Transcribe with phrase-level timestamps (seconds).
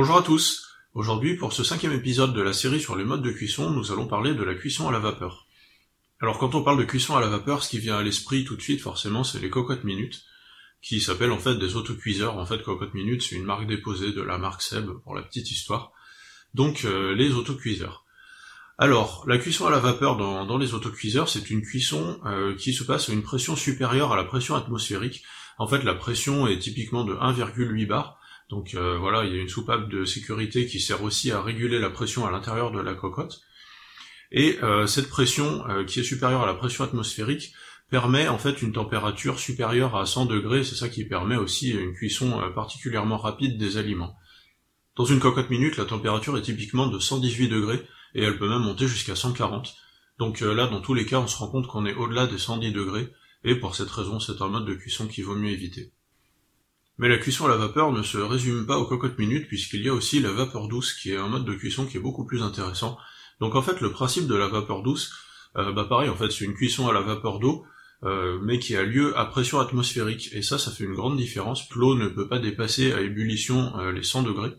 [0.00, 0.76] Bonjour à tous.
[0.94, 4.06] Aujourd'hui, pour ce cinquième épisode de la série sur les modes de cuisson, nous allons
[4.06, 5.48] parler de la cuisson à la vapeur.
[6.20, 8.54] Alors quand on parle de cuisson à la vapeur, ce qui vient à l'esprit tout
[8.54, 10.22] de suite, forcément, c'est les cocottes minutes,
[10.82, 12.38] qui s'appellent en fait des autocuiseurs.
[12.38, 15.50] En fait, cocotte minutes, c'est une marque déposée de la marque Seb, pour la petite
[15.50, 15.90] histoire.
[16.54, 18.04] Donc, euh, les autocuiseurs.
[18.78, 22.84] Alors, la cuisson à la vapeur dans, les autocuiseurs, c'est une cuisson euh, qui se
[22.84, 25.24] passe à une pression supérieure à la pression atmosphérique.
[25.58, 28.17] En fait, la pression est typiquement de 1,8 bar.
[28.48, 31.78] Donc euh, voilà, il y a une soupape de sécurité qui sert aussi à réguler
[31.78, 33.40] la pression à l'intérieur de la cocotte.
[34.30, 37.52] Et euh, cette pression, qui est supérieure à la pression atmosphérique,
[37.90, 40.64] permet en fait une température supérieure à 100 degrés.
[40.64, 44.14] C'est ça qui permet aussi une cuisson particulièrement rapide des aliments.
[44.98, 47.80] Dans une cocotte minute, la température est typiquement de 118 degrés,
[48.16, 49.76] et elle peut même monter jusqu'à 140.
[50.18, 52.36] Donc euh, là, dans tous les cas, on se rend compte qu'on est au-delà des
[52.36, 53.08] 110 degrés,
[53.44, 55.92] et pour cette raison, c'est un mode de cuisson qu'il vaut mieux éviter.
[56.98, 59.88] Mais la cuisson à la vapeur ne se résume pas aux cocottes minutes, puisqu'il y
[59.88, 62.42] a aussi la vapeur douce, qui est un mode de cuisson qui est beaucoup plus
[62.42, 62.98] intéressant.
[63.40, 65.12] Donc en fait, le principe de la vapeur douce,
[65.56, 67.64] euh, bah pareil, en fait, c'est une cuisson à la vapeur d'eau,
[68.04, 71.68] euh, mais qui a lieu à pression atmosphérique, et ça, ça fait une grande différence.
[71.74, 74.52] L'eau ne peut pas dépasser à ébullition les 100 degrés,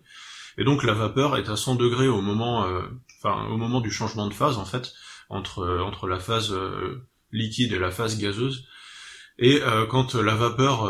[0.59, 2.81] et donc la vapeur est à 100 degrés au moment, euh,
[3.18, 4.94] enfin au moment du changement de phase en fait
[5.30, 8.68] entre euh, entre la phase euh, liquide et la phase gazeuse.
[9.42, 10.90] Et quand la vapeur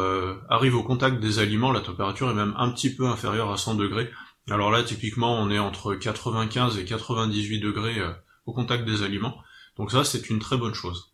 [0.50, 3.76] arrive au contact des aliments, la température est même un petit peu inférieure à 100
[3.76, 4.10] degrés.
[4.50, 8.02] Alors là, typiquement, on est entre 95 et 98 degrés
[8.48, 9.38] au contact des aliments.
[9.78, 11.14] Donc ça, c'est une très bonne chose.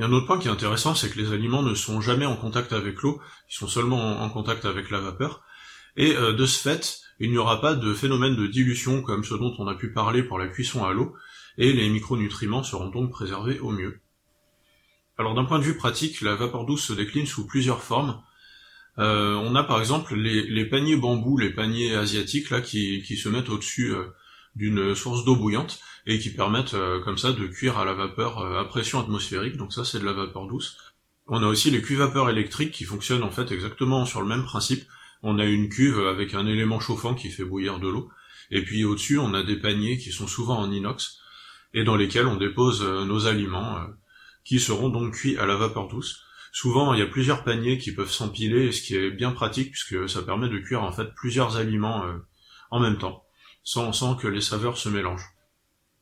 [0.00, 2.36] A un autre point qui est intéressant, c'est que les aliments ne sont jamais en
[2.36, 5.42] contact avec l'eau, ils sont seulement en contact avec la vapeur.
[5.96, 9.54] Et de ce fait, il n'y aura pas de phénomène de dilution comme ce dont
[9.58, 11.14] on a pu parler pour la cuisson à l'eau,
[11.58, 14.00] et les micronutriments seront donc préservés au mieux.
[15.20, 18.22] Alors d'un point de vue pratique, la vapeur douce se décline sous plusieurs formes.
[18.98, 23.50] Euh, on a par exemple les, paniers bambou, les paniers asiatiques là qui, se mettent
[23.50, 24.06] au-dessus euh,
[24.56, 28.38] d'une source d'eau bouillante et qui permettent euh, comme ça de cuire à la vapeur
[28.38, 30.78] à pression atmosphérique, donc ça c'est de la vapeur douce.
[31.26, 34.86] On a aussi les cuves-vapeurs électriques qui fonctionnent en fait exactement sur le même principe,
[35.22, 38.08] on a une cuve avec un élément chauffant qui fait bouillir de l'eau,
[38.50, 41.18] et puis au-dessus on a des paniers qui sont souvent en inox,
[41.74, 43.86] et dans lesquels on dépose nos aliments,
[44.44, 46.22] qui seront donc cuits à la vapeur douce.
[46.52, 50.08] Souvent il y a plusieurs paniers qui peuvent s'empiler, ce qui est bien pratique puisque
[50.08, 52.18] ça permet de cuire en fait plusieurs aliments euh,
[52.70, 53.24] en même temps,
[53.62, 55.30] sans, que les saveurs se mélangent.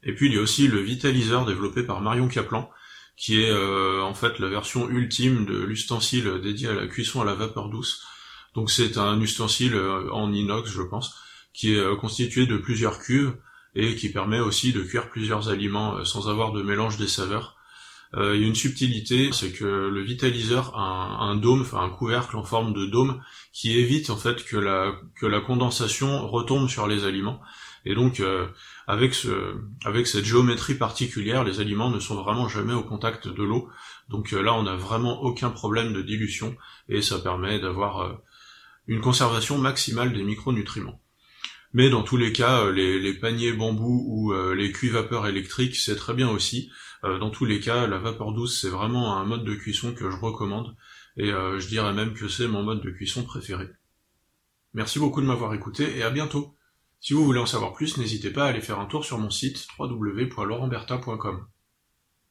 [0.02, 2.70] Et puis il y a aussi le vitaliseur développé par Marion Kaplan,
[3.16, 7.34] qui est en fait la version ultime de l'ustensile dédié à la cuisson à la
[7.34, 8.06] vapeur douce,
[8.54, 11.14] donc c'est un ustensile euh, en inox, je pense,
[11.52, 13.36] qui est euh, constitué de plusieurs cuves
[13.74, 17.56] et qui permet aussi de cuire plusieurs aliments euh, sans avoir de mélange des saveurs.
[18.14, 22.36] Il y a une subtilité, c'est que le vitaliseur a un, dôme, enfin un couvercle
[22.36, 26.86] en forme de dôme, qui évite en fait que la que la condensation retombe sur
[26.86, 27.40] les aliments.
[27.84, 28.22] Et donc
[28.86, 33.42] avec ce avec cette géométrie particulière, les aliments ne sont vraiment jamais au contact de
[33.42, 33.68] l'eau.
[34.08, 36.56] Donc là, on n'a vraiment aucun problème de dilution
[36.88, 38.20] et ça permet d'avoir
[38.86, 41.00] une conservation maximale des micronutriments.
[41.74, 45.76] Mais dans tous les cas, euh, les, paniers bambou ou euh, les cuits vapeur électriques,
[45.76, 46.70] c'est très bien aussi.
[47.04, 50.10] Euh, dans tous les cas, la vapeur douce, c'est vraiment un mode de cuisson que
[50.10, 50.74] je recommande,
[51.16, 53.68] et je dirais même que c'est mon mode de cuisson préféré.
[54.72, 56.54] Merci beaucoup de m'avoir écouté, et à bientôt.
[57.00, 59.30] Si vous voulez en savoir plus, n'hésitez pas à aller faire un tour sur mon
[59.30, 61.46] site www.laurentberta.com.